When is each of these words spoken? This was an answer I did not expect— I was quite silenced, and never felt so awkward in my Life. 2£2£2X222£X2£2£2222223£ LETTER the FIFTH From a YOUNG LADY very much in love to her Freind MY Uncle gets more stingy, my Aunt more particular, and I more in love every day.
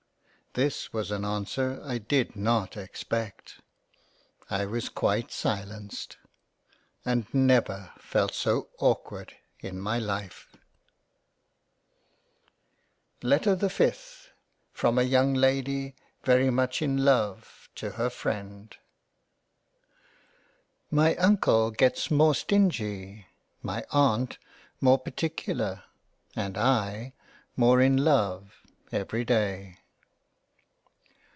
This 0.53 0.91
was 0.91 1.11
an 1.11 1.23
answer 1.23 1.79
I 1.81 1.97
did 1.97 2.35
not 2.35 2.75
expect— 2.75 3.61
I 4.49 4.65
was 4.65 4.89
quite 4.89 5.31
silenced, 5.31 6.17
and 7.05 7.25
never 7.33 7.93
felt 7.99 8.33
so 8.33 8.67
awkward 8.77 9.33
in 9.61 9.79
my 9.79 9.97
Life. 9.97 10.49
2£2£2X222£X2£2£2222223£ 13.21 13.29
LETTER 13.29 13.55
the 13.55 13.69
FIFTH 13.69 14.29
From 14.73 14.97
a 14.97 15.03
YOUNG 15.03 15.33
LADY 15.35 15.95
very 16.25 16.49
much 16.49 16.81
in 16.81 17.05
love 17.05 17.69
to 17.75 17.91
her 17.91 18.09
Freind 18.09 18.73
MY 20.89 21.15
Uncle 21.15 21.71
gets 21.71 22.11
more 22.11 22.35
stingy, 22.35 23.25
my 23.63 23.85
Aunt 23.91 24.37
more 24.81 24.99
particular, 24.99 25.83
and 26.35 26.57
I 26.57 27.13
more 27.55 27.79
in 27.79 28.03
love 28.03 28.59
every 28.91 29.23
day. 29.23 29.77